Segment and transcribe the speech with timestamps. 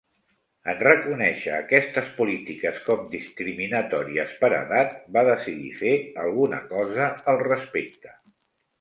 [0.71, 5.95] En reconèixer aquestes polítiques com discriminatòries per edat, va decidir fer
[6.27, 8.21] alguna cosa al respecte.